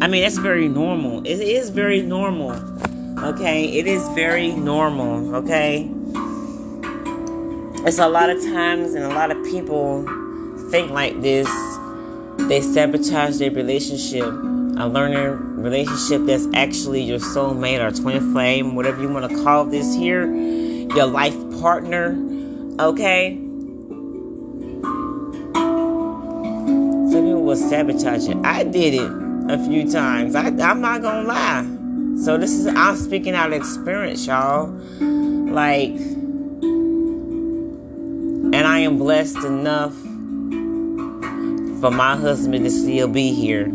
[0.01, 1.19] I mean that's very normal.
[1.25, 2.51] It is very normal
[3.23, 5.35] Okay, it is very normal.
[5.35, 5.89] Okay,
[7.86, 10.03] it's a lot of times, and a lot of people
[10.69, 11.47] think like this.
[12.49, 14.25] They sabotage their relationship.
[14.77, 19.65] A learning relationship that's actually your soulmate or twin flame, whatever you want to call
[19.65, 20.25] this here.
[20.95, 22.11] your life partner,
[22.79, 23.36] okay?
[27.11, 28.38] Some people will sabotage it.
[28.43, 29.11] I did it
[29.49, 30.36] a few times.
[30.36, 31.63] I, I'm not gonna lie.
[32.23, 34.67] So this is I'm speaking out of experience, y'all.
[34.99, 35.95] Like,
[38.55, 39.93] and I am blessed enough
[41.81, 43.65] for my husband to still be here.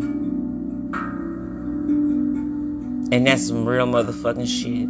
[3.12, 4.88] And that's some real motherfucking shit.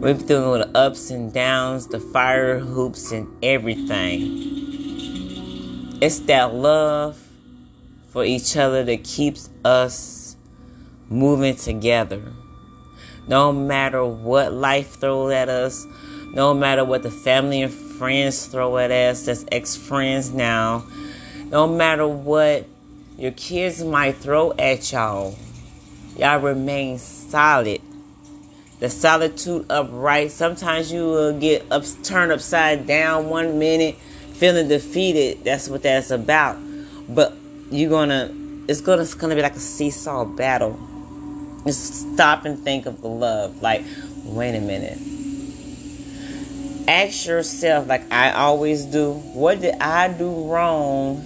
[0.00, 4.20] We've been through the ups and downs, the fire hoops, and everything.
[6.00, 7.20] It's that love
[8.10, 10.36] for each other that keeps us
[11.08, 12.22] moving together.
[13.26, 15.84] No matter what life throws at us,
[16.34, 20.84] no matter what the family and friends throw at us, that's ex friends now,
[21.50, 22.66] no matter what
[23.16, 25.36] your kids might throw at y'all,
[26.16, 27.80] y'all remain solid.
[28.80, 30.32] The solitude upright.
[30.32, 33.94] Sometimes you will get up, turned upside down one minute,
[34.32, 35.44] feeling defeated.
[35.44, 36.58] That's what that's about.
[37.08, 37.32] But
[37.70, 38.34] you're gonna,
[38.66, 40.76] it's gonna, it's gonna be like a seesaw battle.
[41.64, 43.62] Just stop and think of the love.
[43.62, 43.84] Like,
[44.24, 45.13] wait a minute.
[46.86, 51.16] Ask yourself, like I always do, what did I do wrong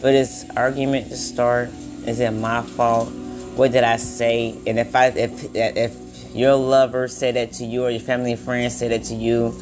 [0.00, 1.70] for this argument to start?
[2.06, 3.08] Is it my fault?
[3.56, 4.56] What did I say?
[4.66, 5.96] And if I, if if
[6.34, 9.52] your lover said that to you or your family and friends said that to you,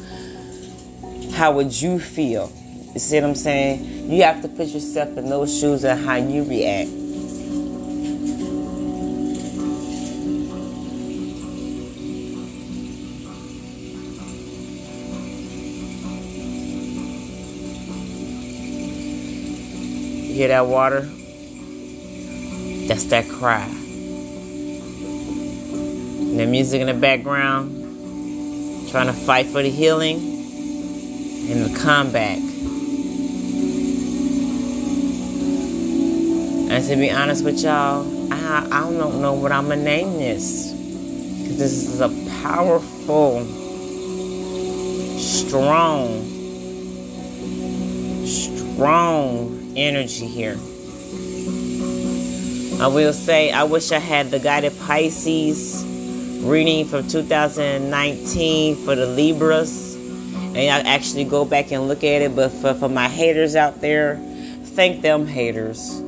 [1.33, 2.51] how would you feel?
[2.93, 4.11] You see what I'm saying?
[4.11, 6.89] You have to put yourself in those shoes and how you react.
[20.37, 21.01] Hear that water?
[22.87, 23.65] That's that cry.
[26.21, 27.71] And the music in the background,
[28.91, 30.17] trying to fight for the healing
[31.49, 32.37] and the comeback.
[36.69, 40.71] And to be honest with y'all, I, I don't know what I'm gonna name this.
[40.71, 42.09] Because this is a
[42.43, 43.43] powerful,
[45.17, 46.23] strong,
[48.27, 50.57] strong energy here.
[52.81, 55.83] I will say, I wish I had the guided Pisces
[56.43, 59.95] reading from 2019 for the Libras.
[59.95, 62.35] And I actually go back and look at it.
[62.35, 64.17] But for, for my haters out there,
[64.63, 65.99] thank them haters.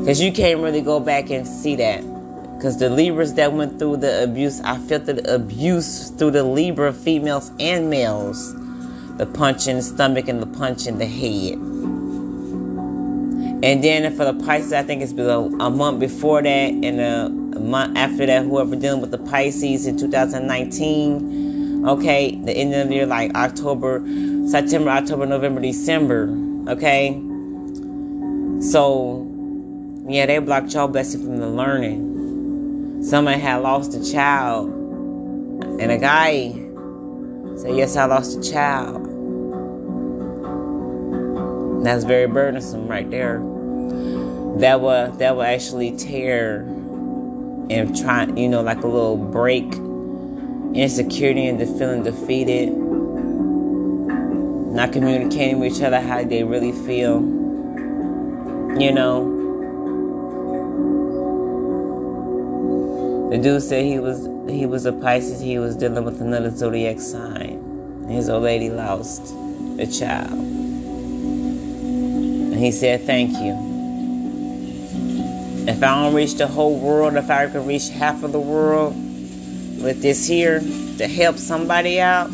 [0.00, 2.02] Because you can't really go back and see that.
[2.56, 6.92] Because the Libras that went through the abuse, I felt the abuse through the Libra
[6.92, 8.54] females and males.
[9.16, 11.69] The punch in the stomach and the punch in the head.
[13.62, 17.28] And then for the Pisces, I think it's below a month before that, and a,
[17.60, 21.86] month after that, whoever dealing with the Pisces in 2019.
[21.86, 24.02] Okay, the end of the year, like October,
[24.48, 26.34] September, October, November, December.
[26.68, 27.12] Okay,
[28.62, 29.26] so
[30.08, 33.02] yeah, they blocked y'all blessing from the learning.
[33.02, 34.70] Someone had lost a child,
[35.80, 36.52] and a guy
[37.56, 39.06] said, "Yes, I lost a child."
[41.84, 43.49] That's very burdensome right there.
[44.58, 46.62] That will that will actually tear
[47.70, 49.72] and try you know like a little break
[50.74, 52.70] insecurity and the feeling defeated.
[54.70, 57.20] Not communicating with each other how they really feel
[58.78, 59.36] you know.
[63.30, 67.00] The dude said he was he was a pisces he was dealing with another zodiac
[67.00, 68.06] sign.
[68.08, 69.32] His old lady lost
[69.78, 70.32] a child.
[70.32, 71.18] And
[72.58, 73.69] he said, Thank you.
[75.70, 78.92] If I don't reach the whole world, if I could reach half of the world
[79.80, 82.28] with this here to help somebody out,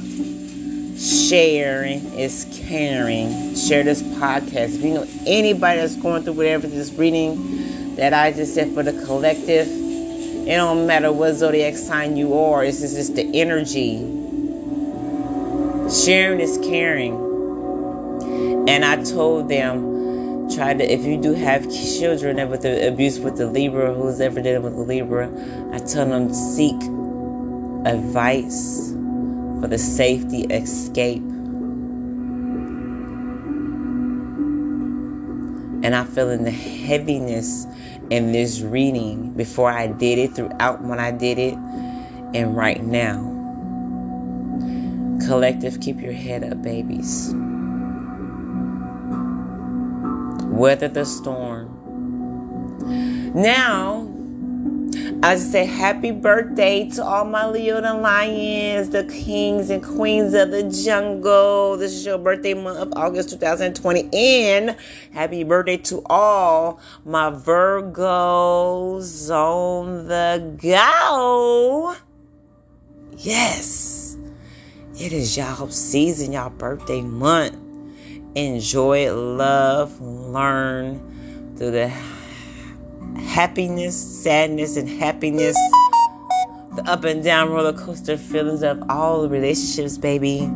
[0.96, 3.54] sharing is caring.
[3.54, 4.76] Share this podcast.
[4.76, 8.82] If you know anybody that's going through whatever this reading that I just said for
[8.82, 13.98] the collective, it don't matter what zodiac sign you are, it's just the energy.
[15.92, 17.26] Sharing is caring.
[18.66, 19.95] And I told them,
[20.54, 24.40] try to if you do have children with the abuse with the Libra, who's ever
[24.40, 25.30] dealing with the Libra,
[25.72, 26.76] I tell them seek
[27.86, 28.92] advice
[29.60, 31.22] for the safety escape.
[35.82, 37.66] And I feel in the heaviness
[38.10, 41.54] in this reading before I did it, throughout when I did it,
[42.34, 43.32] and right now.
[45.26, 47.34] Collective, keep your head up, babies.
[50.56, 51.70] Weather the storm.
[53.34, 54.08] Now,
[55.22, 60.50] I say happy birthday to all my Leo and Lions, the kings and queens of
[60.52, 61.76] the jungle.
[61.76, 64.08] This is your birthday month of August 2020.
[64.14, 64.76] And
[65.12, 71.96] happy birthday to all my Virgos on the go.
[73.18, 74.16] Yes,
[74.98, 77.65] it is y'all season, y'all birthday month.
[78.36, 81.88] Enjoy, love, learn through the
[83.18, 85.56] happiness, sadness, and happiness.
[86.74, 90.50] The up and down roller coaster feelings of all the relationships, baby.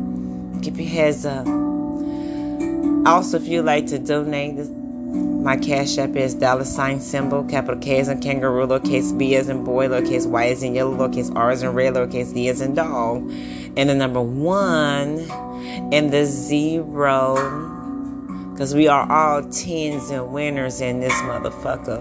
[0.61, 1.47] Keep your heads up.
[3.07, 7.99] Also, if you'd like to donate, my cash app is dollar sign symbol, capital K
[7.99, 11.49] as in kangaroo, lowercase b as in boy, lowercase y as in yellow, lowercase r
[11.49, 13.27] as in red, lowercase d as in dog,
[13.75, 15.27] and the number one
[15.91, 17.70] and the zero.
[18.61, 21.99] Because we are all tens and winners in this motherfucker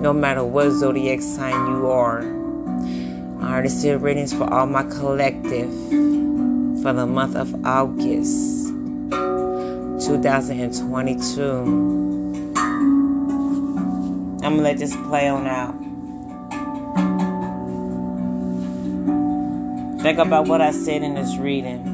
[0.00, 2.22] no matter what zodiac sign you are.
[3.42, 5.68] I already see readings for all my collective
[6.80, 8.68] for the month of August
[10.06, 11.44] 2022.
[14.40, 15.74] I'm gonna let this play on out.
[20.00, 21.89] Think about what I said in this reading.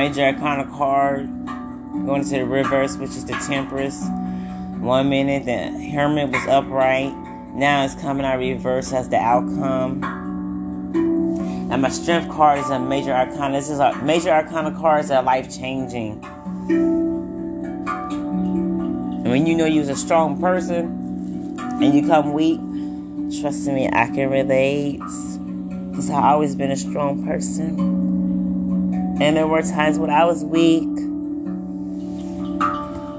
[0.00, 1.26] Major arcana card
[2.06, 4.02] going to the reverse, which is the Temperance.
[4.78, 7.12] One minute the Hermit was upright.
[7.52, 10.02] Now it's coming out reverse as the outcome.
[11.70, 13.58] And my strength card is a major arcana.
[13.58, 16.24] This is a major arcana cards that are life changing.
[19.20, 22.58] And when you know you're a strong person and you come weak,
[23.38, 25.00] trust me, I can relate.
[25.90, 27.99] Because I've always been a strong person.
[29.20, 30.88] And there were times when I was weak.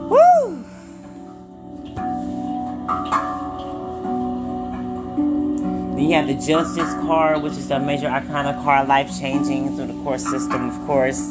[0.09, 0.65] Woo!
[5.95, 9.87] Then you have the Justice card, which is a major arcana card, life changing through
[9.87, 11.29] the course system, of course.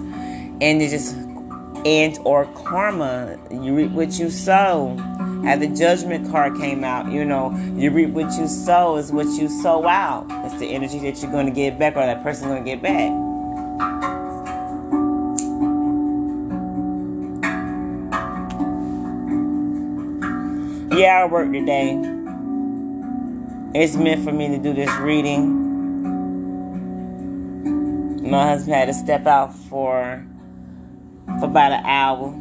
[0.60, 1.16] And it just
[1.84, 3.38] and or karma.
[3.50, 4.96] You reap what you sow.
[5.44, 9.26] As the judgment card came out, you know, you reap what you sow is what
[9.26, 10.26] you sow out.
[10.44, 12.82] It's the energy that you're going to get back or that person's going to get
[12.82, 14.19] back.
[21.00, 21.98] Yeah, I work today.
[23.74, 25.56] It's meant for me to do this reading.
[28.30, 30.22] My husband had to step out for
[31.38, 32.34] for about an hour.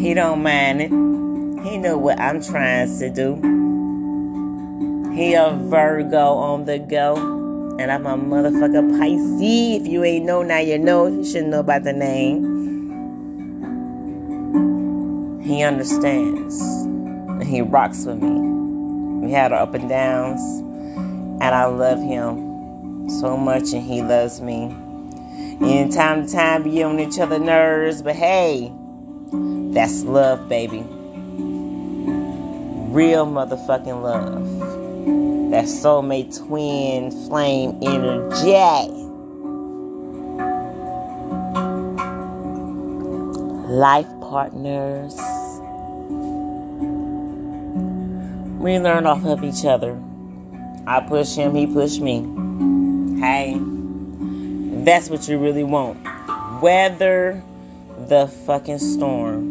[0.00, 0.88] He don't mind it.
[1.68, 3.34] He know what I'm trying to do.
[5.14, 7.16] He a Virgo on the go.
[7.78, 9.82] And I'm a motherfucker Pisces.
[9.82, 11.06] If you ain't know, now you know.
[11.06, 12.56] You should know about the name.
[15.46, 16.60] He understands.
[16.60, 19.24] And he rocks with me.
[19.24, 20.40] We had our up and downs.
[21.40, 24.64] And I love him so much, and he loves me.
[25.60, 28.72] And time to time, get on each other's nerves, but hey,
[29.72, 30.84] that's love, baby.
[32.90, 35.50] Real motherfucking love.
[35.52, 38.52] That soulmate twin flame energy.
[43.68, 45.14] Life partners.
[48.66, 49.96] We learn off of each other.
[50.88, 52.26] I push him, he push me.
[53.20, 53.60] Hey,
[54.82, 56.02] that's what you really want.
[56.60, 57.44] Weather
[58.08, 59.45] the fucking storm.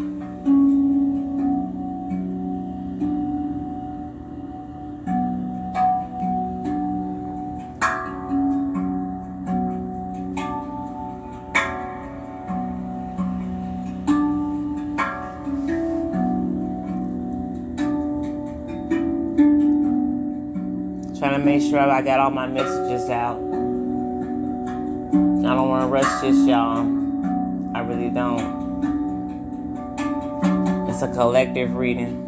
[21.76, 23.36] Sure I got all my messages out.
[23.36, 23.42] I
[25.56, 26.88] don't want to rush this, y'all.
[27.76, 28.40] I really don't.
[30.90, 32.25] It's a collective reading.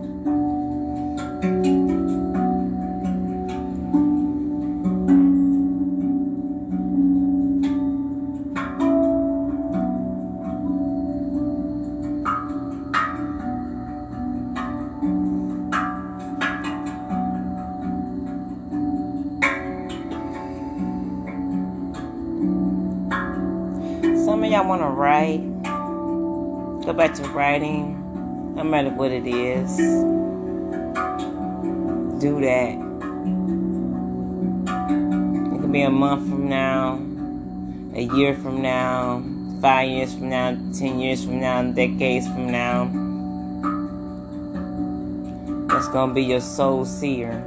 [26.87, 29.75] Go back to writing, no matter what it is.
[32.21, 32.79] Do that.
[35.53, 37.03] It could be a month from now.
[37.93, 39.21] a year from now,
[39.59, 42.85] five years from now, ten years from now, decades from now.
[45.67, 47.43] That's gonna be your soul seer.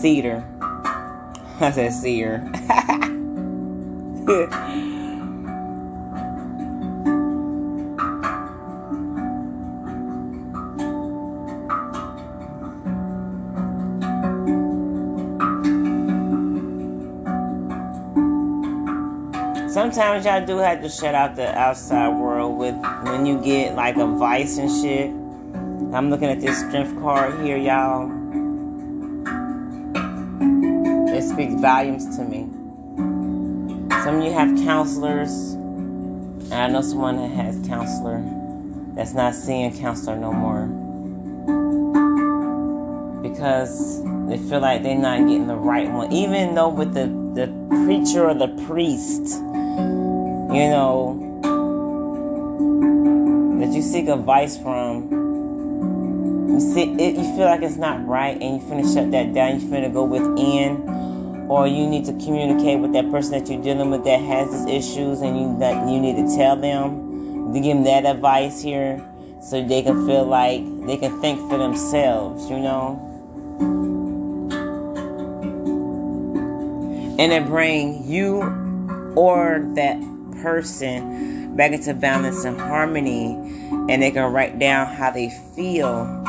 [0.00, 0.42] Cedar.
[1.60, 2.50] I said seer.
[19.92, 23.94] sometimes y'all do have to shut out the outside world with when you get like
[23.96, 25.10] a vice and shit.
[25.94, 28.10] I'm looking at this strength card here, y'all.
[31.14, 32.48] It speaks volumes to me.
[34.02, 35.30] Some of you have counselors.
[35.52, 38.24] And I know someone that has counselor
[38.94, 40.68] that's not seeing counselor no more.
[43.22, 46.10] Because they feel like they're not getting the right one.
[46.12, 47.52] Even though with the, the
[47.84, 49.42] preacher or the priest
[50.54, 51.18] you know,
[53.60, 55.08] that you seek advice from,
[56.48, 59.60] you see it, you feel like it's not right, and you finna shut that down.
[59.60, 60.82] You finna go within,
[61.48, 64.66] or you need to communicate with that person that you're dealing with that has these
[64.84, 69.00] issues, and you that you need to tell them to give them that advice here,
[69.40, 72.50] so they can feel like they can think for themselves.
[72.50, 73.08] You know.
[77.18, 78.42] And then bring you
[79.14, 79.96] or that
[80.42, 83.34] person back into balance and harmony
[83.88, 86.22] and they can write down how they feel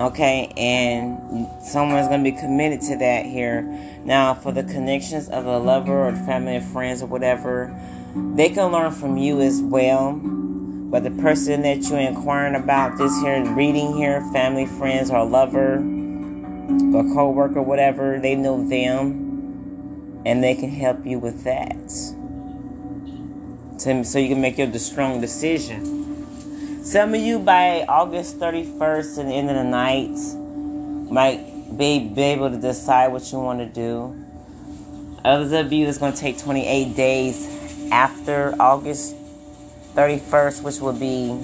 [0.00, 0.52] okay?
[0.56, 3.62] And someone's going to be committed to that here.
[4.04, 7.74] Now for the connections of a lover or family or friends or whatever
[8.34, 10.14] they can learn from you as well.
[10.14, 15.78] But the person that you're inquiring about this here reading here family friends or lover
[16.94, 21.76] or co-worker whatever they know them and they can help you with that
[23.80, 26.84] to, so you can make your strong decision.
[26.84, 30.16] Some of you by August 31st and the end of the night
[31.10, 34.14] might be, be able to decide what you want to do.
[35.24, 37.48] Others of you, it's going to take 28 days
[37.90, 39.16] after August
[39.94, 41.36] 31st, which will be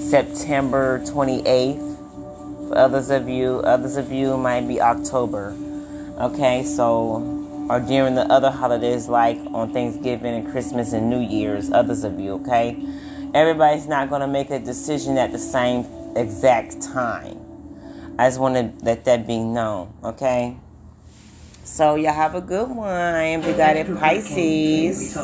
[0.00, 2.68] September 28th.
[2.68, 5.56] For others of you, others of you might be October.
[6.18, 7.35] Okay, so
[7.68, 12.20] or during the other holidays like on Thanksgiving and Christmas and New Year's, others of
[12.20, 12.76] you, okay?
[13.34, 15.84] Everybody's not going to make a decision at the same
[16.16, 17.38] exact time.
[18.18, 20.56] I just want to let that be known, okay?
[21.64, 23.42] So y'all have a good one.
[23.42, 25.14] We got it Pisces.